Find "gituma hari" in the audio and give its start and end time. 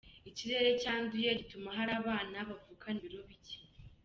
1.39-1.91